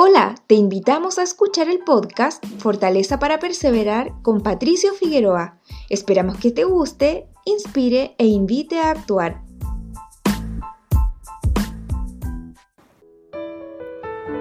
[0.00, 5.58] Hola, te invitamos a escuchar el podcast Fortaleza para Perseverar con Patricio Figueroa.
[5.90, 9.42] Esperamos que te guste, inspire e invite a actuar.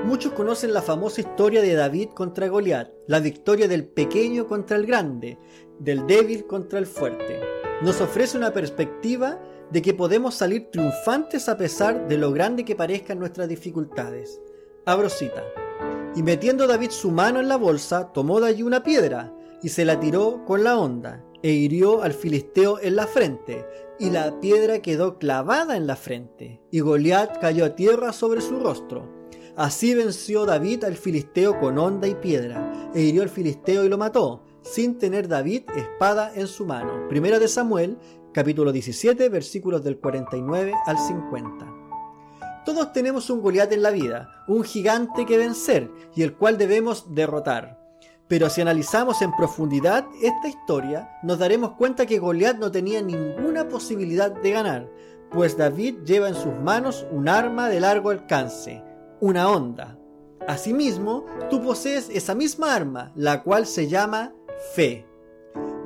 [0.05, 4.85] Muchos conocen la famosa historia de David contra Goliat, la victoria del pequeño contra el
[4.85, 5.39] grande,
[5.79, 7.39] del débil contra el fuerte.
[7.81, 12.75] Nos ofrece una perspectiva de que podemos salir triunfantes a pesar de lo grande que
[12.75, 14.39] parezcan nuestras dificultades.
[16.15, 19.85] Y metiendo David su mano en la bolsa, tomó de allí una piedra y se
[19.85, 23.65] la tiró con la honda e hirió al filisteo en la frente,
[23.99, 28.59] y la piedra quedó clavada en la frente, y Goliat cayó a tierra sobre su
[28.59, 29.07] rostro.
[29.55, 33.97] Así venció David al filisteo con honda y piedra, e hirió al filisteo y lo
[33.97, 37.07] mató, sin tener David espada en su mano.
[37.07, 37.97] Primera de Samuel,
[38.33, 41.86] capítulo 17, versículos del 49 al 50.
[42.67, 47.15] Todos tenemos un Goliat en la vida, un gigante que vencer y el cual debemos
[47.15, 47.79] derrotar.
[48.27, 53.69] Pero si analizamos en profundidad esta historia, nos daremos cuenta que Goliat no tenía ninguna
[53.69, 54.91] posibilidad de ganar,
[55.31, 58.83] pues David lleva en sus manos un arma de largo alcance,
[59.21, 59.97] una onda.
[60.45, 64.33] Asimismo, tú posees esa misma arma, la cual se llama
[64.75, 65.05] fe.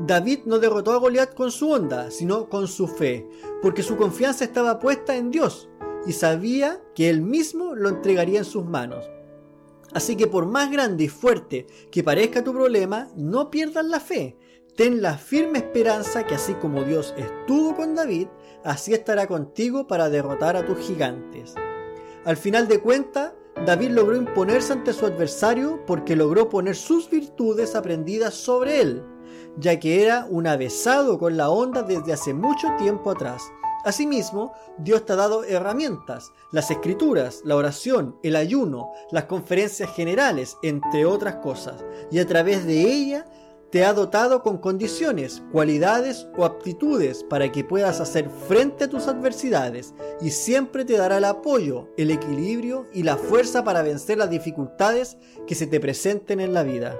[0.08, 3.30] David no derrotó a Goliat con su onda, sino con su fe,
[3.62, 5.70] porque su confianza estaba puesta en Dios,
[6.08, 9.10] y sabía que él mismo lo entregaría en sus manos.
[9.94, 14.38] Así que por más grande y fuerte que parezca tu problema, no pierdas la fe.
[14.76, 18.28] Ten la firme esperanza que así como Dios estuvo con David,
[18.64, 21.56] así estará contigo para derrotar a tus gigantes.
[22.24, 23.34] Al final de cuentas,
[23.66, 29.04] David logró imponerse ante su adversario porque logró poner sus virtudes aprendidas sobre él,
[29.58, 33.44] ya que era un avesado con la onda desde hace mucho tiempo atrás.
[33.84, 40.58] Asimismo, Dios te ha dado herramientas, las escrituras, la oración, el ayuno, las conferencias generales,
[40.62, 43.26] entre otras cosas, y a través de ella
[43.72, 49.08] te ha dotado con condiciones, cualidades o aptitudes para que puedas hacer frente a tus
[49.08, 54.30] adversidades y siempre te dará el apoyo, el equilibrio y la fuerza para vencer las
[54.30, 55.18] dificultades
[55.48, 57.00] que se te presenten en la vida.